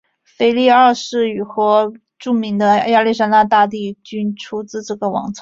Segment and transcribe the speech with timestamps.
[0.23, 5.39] 腓力二世和著名的亚历山大大帝均出自这个王朝。